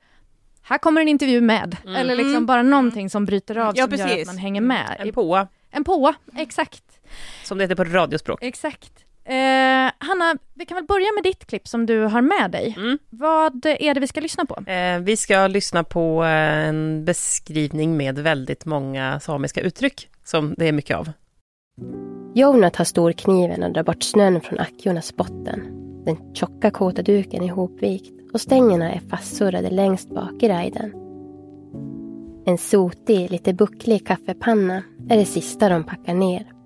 [0.61, 1.95] här kommer en intervju med, Mm.
[1.95, 2.45] eller liksom Mm.
[2.45, 4.21] bara någonting som bryter av Ja, som gör precis.
[4.29, 4.95] att man hänger med.
[4.99, 6.83] En påa, En påa, exakt.
[7.43, 8.39] som det heter på radiospråk.
[8.43, 8.91] Exakt.
[9.29, 12.75] Eh, Hanna, vi kan väl börja med ditt klipp som du har med dig.
[12.77, 12.97] Mm.
[13.09, 14.71] Vad är det vi ska lyssna på?
[14.71, 20.67] Eh, vi ska lyssna på eh, en beskrivning med väldigt många samiska uttryck, som det
[20.67, 21.11] är mycket av.
[22.33, 25.61] Jonas tar storkniven och drar bort snön från Akjonas botten.
[26.05, 30.93] Den tjocka kåta duken är ihopvikt och stängerna är fastsurrade längst bak i rajden.
[32.45, 36.58] En sotig, lite bucklig kaffepanna är det sista de packar ner.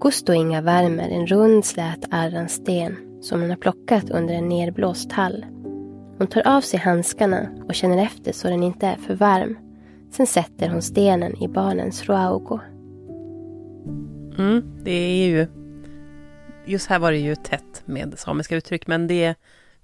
[0.00, 5.46] Gusto Inga värmer en rund slät arransten som hon har plockat under en nerblåst tall.
[6.18, 9.58] Hon tar av sig handskarna och känner efter så den inte är för varm.
[10.10, 12.60] Sen sätter hon stenen i barnens ruaugo.
[14.38, 15.46] Mm, det är ju...
[16.66, 19.34] Just här var det ju tätt med samiska uttryck, men det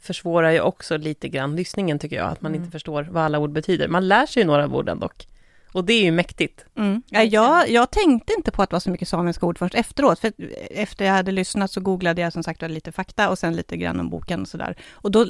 [0.01, 3.53] försvårar ju också lite grann lyssningen tycker jag, att man inte förstår vad alla ord
[3.53, 3.89] betyder.
[3.89, 5.27] Man lär sig ju några orden dock.
[5.75, 6.65] Och det är ju mäktigt.
[6.77, 7.03] Mm.
[7.11, 10.19] Ja, jag, jag tänkte inte på att det var så mycket samiska ord först efteråt,
[10.19, 10.33] för
[10.71, 14.01] efter jag hade lyssnat så googlade jag som sagt lite fakta och sen lite grann
[14.01, 14.77] om boken och sådär.
[14.93, 15.27] Och då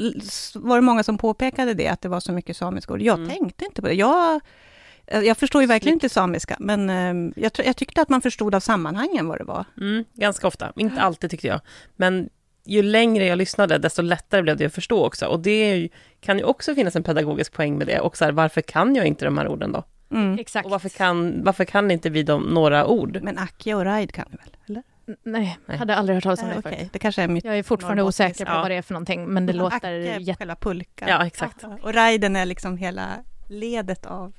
[0.55, 3.03] var det många som påpekade det, att det var så mycket samiska ord.
[3.03, 3.95] Jag tänkte inte på det.
[3.95, 4.41] Jag,
[5.07, 8.55] eh, jag förstår ju verkligen inte samiska, men eh, jag, jag tyckte att man förstod
[8.55, 9.65] av sammanhangen vad det var.
[9.81, 11.61] Mm, ganska ofta, inte alltid tyckte jag.
[11.97, 12.29] Men
[12.67, 15.27] ju längre jag lyssnade, desto lättare blev det att förstå också.
[15.27, 15.89] Och det ju,
[16.21, 18.01] kan ju också finnas en pedagogisk poäng med det.
[18.01, 19.85] Och så här, varför kan jag inte de här orden då?
[20.14, 20.38] Mm.
[20.38, 20.64] Exakt.
[20.64, 23.18] Och varför kan, varför kan inte vi de, några ord?
[23.22, 24.57] Men Akja och Raid kan du väl?
[24.68, 24.83] Eller?
[25.22, 25.77] Nej, Nej.
[25.77, 26.77] hade aldrig hört talas om det okej.
[26.77, 26.92] förut.
[26.92, 28.61] Det kanske är mitt Jag är fortfarande osäker på Ja.
[28.61, 30.38] vad det är för någonting, men det låter Acke är jätte...
[30.38, 31.09] själva pulkan.
[31.09, 31.64] Ja, exakt.
[31.83, 33.09] Och Raiden är liksom hela
[33.48, 34.33] ledet av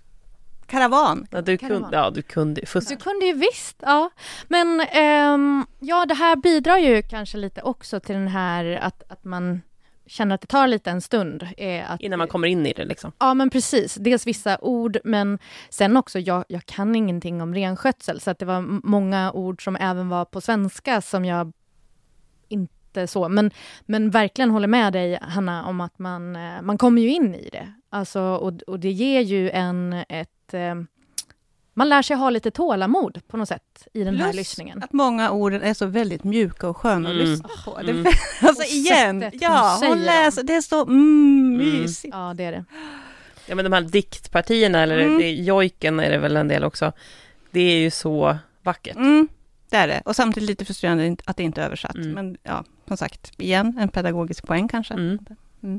[0.67, 1.27] karavan.
[1.31, 2.95] Ja, du, det kunde, ja, du kunde fuska.
[2.95, 4.09] Du kunde ju visst, ja.
[4.47, 9.23] Men ehm, ja, det här bidrar ju kanske lite också till den här att, att
[9.23, 9.61] man
[10.07, 11.47] känner att det tar lite en stund.
[11.57, 13.11] Är att, Innan man kommer in i det liksom.
[13.19, 13.95] Ja, men precis.
[13.95, 15.39] Dels vissa ord, men
[15.69, 19.75] sen också, jag, jag kan ingenting om renskötsel, så att det var många ord som
[19.75, 21.53] även var på svenska som jag
[22.47, 23.51] inte så, men,
[23.85, 27.49] men verkligen håller med dig, Hanna, om att man, eh, man kommer ju in i
[27.51, 27.73] det.
[27.89, 30.53] Alltså, och, och det ger ju en, ett...
[31.77, 34.83] Man lär sig ha lite tålamod på något sätt i den här Plus lyssningen.
[34.83, 37.27] att många ord är så väldigt mjuka och sköna att Mm.
[37.31, 37.81] lyssna på.
[37.81, 38.05] Det, Mm.
[38.41, 42.13] alltså Och igen, ja, hon hon läser, det är så mm, mysigt.
[42.17, 42.65] Ja, det är det.
[43.45, 45.17] Ja, men de här diktpartierna, eller Mm.
[45.17, 46.91] det, jojken är det väl en del också.
[47.51, 48.95] Det är ju så vackert.
[48.95, 49.27] Mm,
[49.69, 50.01] det är det.
[50.05, 51.95] Och samtidigt lite frustrerande att det inte är översatt.
[51.95, 52.11] Mm.
[52.11, 54.93] Men ja, som sagt, igen, en pedagogisk poäng kanske.
[54.93, 55.19] Mm.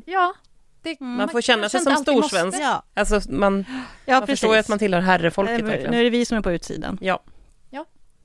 [0.07, 0.35] Ja.
[0.87, 2.59] Det, Man får känna sig som storsvensk.
[2.61, 2.83] Ja.
[2.95, 3.65] Alltså man,
[4.05, 5.91] Ja, man förstår ju att man tillhör herrefolket Eh, verkligen.
[5.91, 6.99] Nu är det vi som är på utsidan.
[7.01, 7.23] Ja.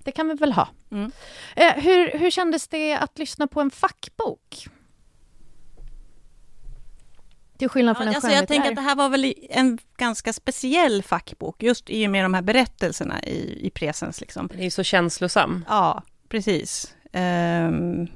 [0.03, 0.67] Det kan vi väl ha.
[0.91, 1.11] Mm.
[1.55, 4.67] Eh, hur, hur kändes det att lyssna på en fackbok?
[7.57, 11.03] Till skillnad från en alltså jag tänker att det här var väl en ganska speciell
[11.03, 14.21] fackbok, just i och med de här berättelserna i, i presens.
[14.21, 14.47] Liksom.
[14.47, 15.65] Det är ju så känslosam.
[15.69, 16.95] Ja, precis.
[17.11, 18.07] Ehm,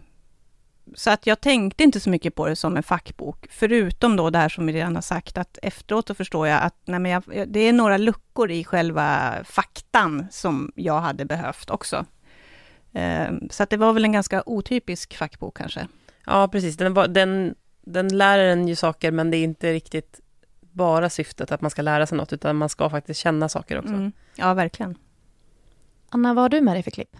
[0.93, 4.37] så att jag tänkte inte så mycket på det som en fackbok, förutom då det
[4.39, 7.23] här som vi redan har sagt, att efteråt så förstår jag att nej men jag,
[7.47, 12.05] det är några luckor i själva faktan som jag hade behövt också.
[12.93, 15.87] Ehm, så att det var väl en ganska otypisk fackbok kanske.
[16.25, 16.77] Ja, precis.
[16.77, 20.19] Den, var- den, den lär en ju saker, men det är inte riktigt
[20.61, 23.93] bara syftet att man ska lära sig något, utan man ska faktiskt känna saker också.
[23.93, 24.11] Mm.
[24.35, 24.97] Ja, verkligen.
[26.09, 27.15] Anna, vad har du med dig för klipp?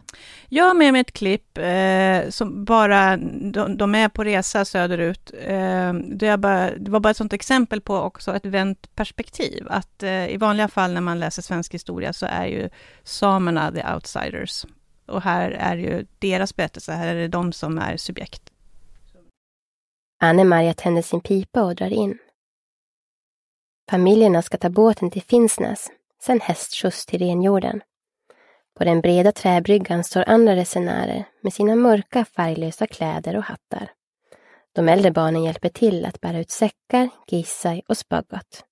[0.50, 5.32] Jag har med mig ett klipp eh, som bara, de, de är på resa söderut.
[5.42, 9.68] Eh, det, är bara, det var bara ett sånt exempel på också ett vänt perspektiv.
[9.70, 12.70] Att eh, i vanliga fall när man läser svensk historia så är ju
[13.04, 14.66] samerna the outsiders.
[15.08, 18.52] Och här är ju deras berättelse, här är det de som är subjekt.
[20.24, 22.18] Anne-Maria tänder sin pipa och drar in.
[23.90, 27.82] Familjerna ska ta båten till Finnsnäs, sen hästskjuts till renjorden.
[28.78, 33.92] På den breda träbryggan står andra resenärer med sina mörka färglösa kläder och hattar.
[34.74, 38.66] De äldre barnen hjälper till att bära ut säckar, gissaj och spaggot.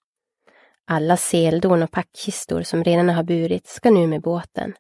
[0.88, 4.74] Alla seldon och packkistor som renarna har burit ska nu med båten.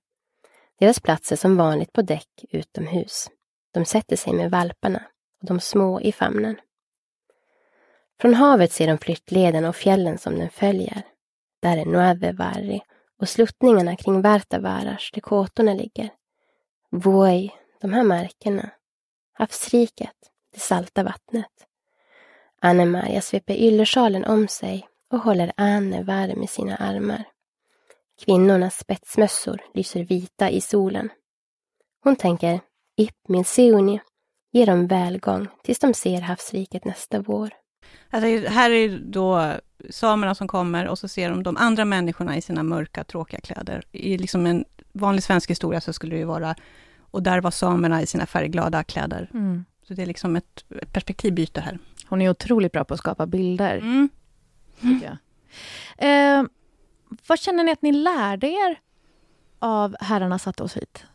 [0.79, 3.29] Deras plats är som vanligt på däck utomhus.
[3.73, 5.03] De sätter sig med valparna
[5.41, 6.55] och de små i famnen.
[8.21, 11.01] Från havet ser de flyttleden och fjällen som den följer.
[11.61, 12.81] Där är Nuevevarri
[13.23, 16.09] och sluttningarna kring Värtavaras där kåtorna ligger.
[16.91, 18.69] Voi, de här markerna.
[19.33, 20.15] Havsriket,
[20.53, 21.51] det salta vattnet.
[22.61, 27.23] Anne-Maria sveper yllesjalen om sig och håller Anne varm i sina armar.
[28.25, 31.09] Kvinnornas spetsmössor lyser vita i solen.
[32.03, 32.59] Hon tänker,
[32.97, 34.01] Ip min seuni,
[34.51, 37.49] ge dem välgång tills de ser havsriket nästa vår.
[38.09, 39.53] Alltså, här är ju då
[39.89, 43.83] samerna som kommer och så ser de de andra människorna i sina mörka, tråkiga kläder.
[43.91, 46.55] I liksom en vanlig svensk historia så skulle det ju vara,
[47.11, 49.29] och där var samerna i sina färgglada kläder.
[49.33, 49.65] Mm.
[49.87, 51.79] Så det är liksom ett, ett perspektivbyte här.
[52.07, 53.77] Hon är otroligt bra på att skapa bilder.
[53.77, 54.09] Mm.
[55.97, 56.43] Eh,
[57.27, 58.79] vad känner ni att ni lärde er
[59.59, 61.05] av herrarna satte oss hit?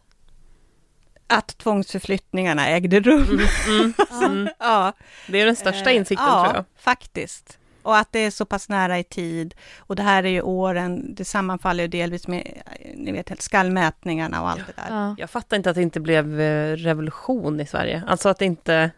[1.26, 3.40] Att tvångsförflyttningarna ägde rum.
[3.68, 4.48] Mm, mm.
[4.58, 4.92] ja.
[5.28, 6.64] Det är den största Eh, insikten ja, tror jag.
[6.76, 7.57] faktiskt.
[7.82, 9.54] Och att det är så pass nära i tid.
[9.78, 14.42] Och det här är ju åren, det sammanfaller ju delvis med, eh, ni vet, skallmätningarna
[14.42, 15.14] och allt det där.
[15.18, 18.02] Jag fattar inte att det inte blev eh, revolution i Sverige.
[18.06, 18.90] Alltså att inte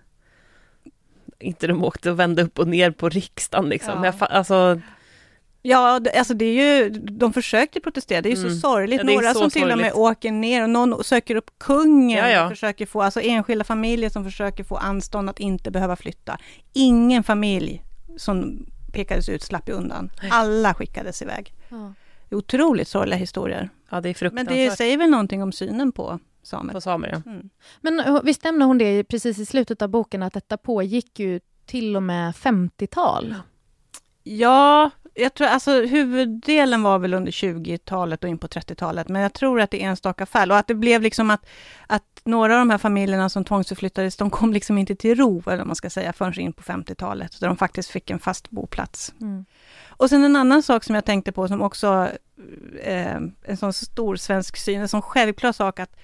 [1.43, 3.95] inte de åkte och vände upp och ner på riksdagen liksom.
[3.99, 4.05] Ja.
[4.05, 4.81] Jag fa- alltså,
[5.63, 8.51] Ja, alltså det är ju, de försökte protestera, det är ju Mm.
[8.55, 9.01] så sorgligt.
[9.05, 12.29] Ja, Några så som till och med åker ner och någon söker upp kungen Ja,
[12.31, 12.45] ja.
[12.45, 16.39] och försöker få, alltså enskilda familjer som försöker få anstånd att inte behöva flytta.
[16.73, 17.83] Ingen familj
[18.17, 20.11] som pekades ut slapp ju undan.
[20.31, 21.55] Alla skickades iväg.
[21.69, 21.93] Ja.
[22.29, 23.71] Det är otroligt sorgliga historier.
[23.91, 24.57] ja, det är Men fruktansvärt.
[24.57, 26.73] det säger väl någonting om synen på samer.
[26.73, 27.23] På samer, ja.
[27.31, 27.51] Mm.
[27.81, 31.41] Men eh, visst nämner hon det precis i slutet av boken att detta pågick ju
[31.67, 33.35] till och med 50-tal?
[34.23, 39.33] Ja, jag tror alltså huvuddelen var väl under 20-talet och in på 30-talet, men jag
[39.33, 41.47] tror att det är enstaka fall och att det blev liksom att,
[41.87, 45.65] att några av de här familjerna som tvångsförflyttades, de kom liksom inte till ro, eller
[45.65, 49.15] man ska säga, förrän in på 50-talet, där de faktiskt fick en fast boplats.
[49.21, 49.45] Mm.
[49.89, 52.09] Och sen en annan sak som jag tänkte på, som också
[52.83, 55.97] eh, en sån stor svensk syn, en sån självklar sak att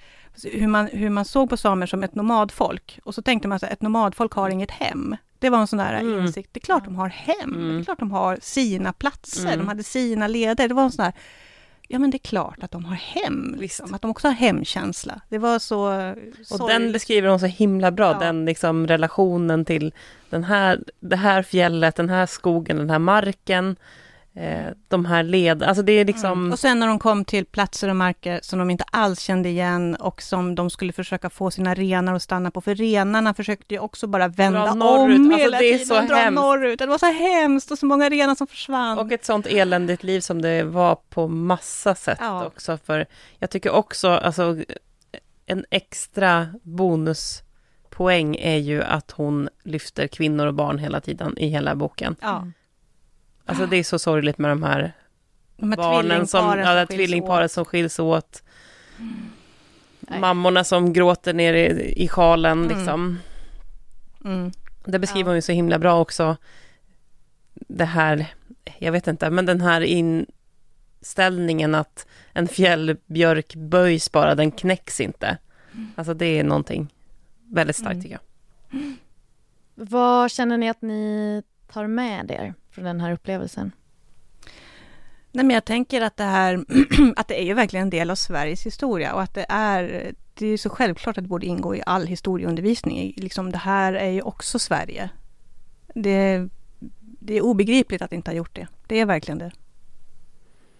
[0.43, 2.99] hur man, hur man såg på samer som ett nomadfolk.
[3.03, 5.15] Och så tänkte man att ett nomadfolk har inget hem.
[5.39, 6.19] Det var en sån där Mm.
[6.25, 6.49] insikt.
[6.53, 7.53] Det är klart de har hem.
[7.55, 7.75] Mm.
[7.75, 9.47] Det är klart de har sina platser.
[9.47, 9.59] Mm.
[9.59, 10.67] De hade sina leder.
[10.67, 11.13] Det var en sån där,
[11.87, 13.55] ja men det är klart att de har hem.
[13.59, 13.93] Liksom.
[13.93, 15.21] Att de också har hemkänsla.
[15.29, 16.67] Det var så Och sorgligt.
[16.79, 18.19] den beskriver hon så himla bra, Ja.
[18.19, 19.93] den liksom relationen till
[20.29, 23.75] den här, det här fjället, den här skogen, den här marken,
[24.87, 26.31] de här led, alltså det är liksom...
[26.31, 26.51] Mm.
[26.51, 29.95] Och sen när de kom till platser och marker som de inte alls kände igen
[29.95, 32.61] och som de skulle försöka få sina renar att stanna på.
[32.61, 35.19] För renarna försökte ju också bara vända Dra norrut.
[35.19, 35.87] om Alltså, hela det är tiden.
[35.87, 36.41] så och dra hemskt.
[36.41, 36.79] norrut.
[36.79, 38.97] Det var så hemskt och så många renar som försvann.
[38.99, 42.45] Och ett sånt eländigt liv som det var på massa sätt Ja.
[42.45, 42.77] också.
[42.85, 43.05] För
[43.39, 44.57] jag tycker också, alltså
[45.45, 51.75] en extra bonuspoäng är ju att hon lyfter kvinnor och barn hela tiden i hela
[51.75, 52.15] boken.
[52.21, 52.47] Ja.
[53.47, 54.93] Alltså det är så sorgligt med de här
[55.57, 57.51] De här barnen som, ja, som skiljs tvillingparet åt.
[57.51, 58.43] som skiljs åt.
[59.99, 60.19] Nej.
[60.19, 62.77] Mammorna som gråter ner i, i sjalen Mm.
[62.77, 63.19] liksom.
[64.25, 64.51] Mm.
[64.85, 66.37] Det beskriver hon ju så himla bra också.
[67.53, 68.25] Det här,
[68.77, 75.37] jag vet inte, men den här inställningen att en fjällbjörk böjs bara, den knäcks inte.
[75.95, 76.93] Alltså det är någonting
[77.51, 78.01] väldigt starkt Mm.
[78.01, 78.23] tycker jag.
[79.75, 81.43] Vad känner ni att ni
[81.73, 83.71] tar med er från den här upplevelsen?
[85.31, 86.65] Nej, men jag tänker att det här,
[87.15, 90.47] att det är ju verkligen en del av Sveriges historia och att det är, det
[90.47, 93.13] är så självklart att det borde ingå i all historieundervisning.
[93.17, 95.09] Liksom det här är ju också Sverige.
[95.95, 96.49] Det,
[96.99, 98.67] det är obegripligt att inte har gjort det.
[98.87, 99.51] Det är verkligen det.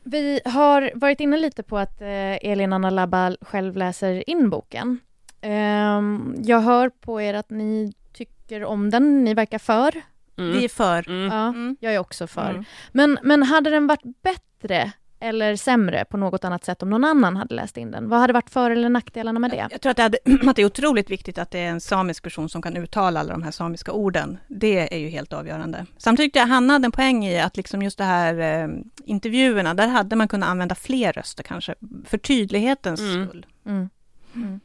[0.03, 4.99] Vi har varit inne lite på att eh, Elin Anna Labba själv läser in boken.
[5.41, 10.01] Ehm, jag hör på er att ni tycker om den, ni verkar för.
[10.37, 11.27] Vi är för.
[11.27, 12.49] Ja, jag är också för.
[12.49, 12.63] Mm.
[12.91, 17.37] Men, men hade den varit bättre eller sämre på något annat sätt om någon annan
[17.37, 18.09] hade läst in den?
[18.09, 19.67] Vad hade varit för eller nackdelarna med det?
[19.71, 20.17] Jag tror att det, hade,
[20.49, 23.31] att det är otroligt viktigt att det är en samisk person som kan uttala alla
[23.31, 24.37] de här samiska orden.
[24.47, 25.85] Det är ju helt avgörande.
[25.97, 28.69] Samtidigt tyckte jag Hanna hade en poäng i att liksom just det här eh,
[29.05, 31.75] intervjuerna, där hade man kunnat använda fler röster kanske,
[32.05, 33.45] för tydlighetens skull.
[33.65, 33.89] Mm.
[34.35, 34.59] Mm.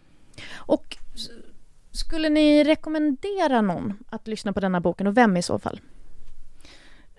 [0.55, 0.97] Och
[1.93, 5.81] skulle ni rekommendera någon att lyssna på denna boken och vem i så fall?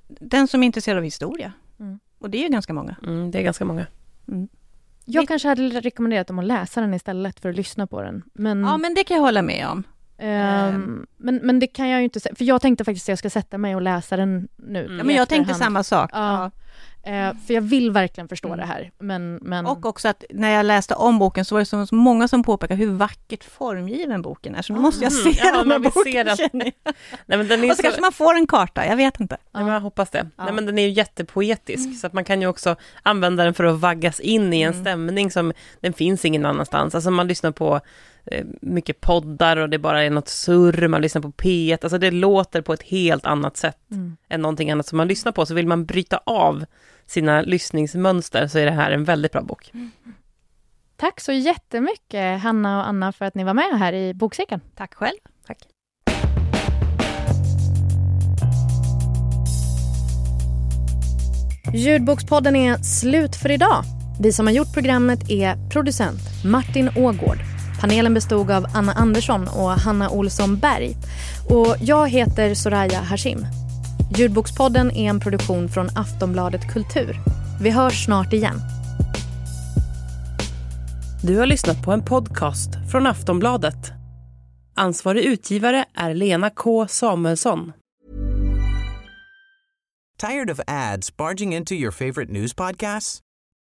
[0.08, 1.52] Den som är intresserad av historia.
[1.80, 2.00] Mm.
[2.20, 2.96] Och det är ju ganska många.
[3.04, 3.86] Mm, det är ganska många.
[5.06, 8.24] Jag kanske hade rekommenderat dem att läsa den istället för att lyssna på den.
[8.34, 9.84] Men, Ja, men det kan jag hålla med om.
[10.18, 13.20] ehm, men, men det kan jag ju inte säga, för jag tänkte faktiskt att jag
[13.20, 14.96] ska sätta mig och läsa den nu.
[14.98, 16.10] Ja, men jag tänkte samma sak.
[16.14, 16.52] Ja.
[17.06, 18.91] Eh, för jag vill verkligen förstå det här.
[18.99, 19.66] Men, men...
[19.66, 22.43] Och också att när jag läste om boken så var det så så många som
[22.43, 24.62] påpekade hur vackert formgiven boken är.
[24.62, 26.26] Så nu måste jag se Mm, ja, den här vill boken.
[26.26, 26.72] den.
[27.26, 29.38] Nej, men den är Och så kanske man får en karta, jag vet inte.
[29.54, 30.30] Nej, men jag hoppas det.
[30.38, 33.64] Nej, men den är ju jättepoetisk, så att man kan ju också använda den för
[33.64, 36.95] att vaggas in i en stämning som, den finns ingen annanstans.
[36.95, 37.82] Alltså man lyssnar på
[38.62, 42.62] mycket poddar och det bara är något surr, man lyssnar på P1, alltså det låter
[42.62, 44.18] på ett helt annat sätt Mm.
[44.30, 45.46] än någonting annat som man lyssnar på.
[45.46, 46.66] Så vill man bryta av
[47.06, 49.72] sina lyssningsmönster så är det här en väldigt bra bok.
[50.96, 54.62] Tack så jättemycket Hanna och Anna för att ni var med här i Bokcirkeln.
[54.76, 55.18] Tack själv.
[55.48, 55.58] Tack.
[61.74, 63.84] Ljudbokspodden är slut för idag.
[64.20, 67.53] Vi som har gjort programmet är producent Martin Ågård.
[67.84, 70.98] Panelen bestod av Anna Andersson och Hanna Olsson Berg.
[71.50, 73.46] Och jag heter Soraya Hashim.
[74.18, 77.20] Ljudbokspodden är en produktion från Aftonbladet Kultur.
[77.62, 78.60] Vi hörs snart igen.
[81.24, 83.92] Du har lyssnat på en podcast från Aftonbladet.
[84.76, 87.74] Ansvarig utgivare är Lena K Samuelsson.
[90.18, 93.23] Tired of ads barging into your favorite news podcasts?